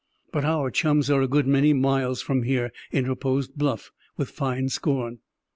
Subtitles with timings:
[0.31, 5.19] "But our chums are a good many miles from here," interposed Bluff, with fine scorn.